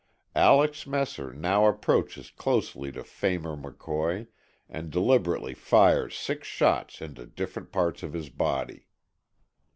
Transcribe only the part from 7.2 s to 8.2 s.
different parts of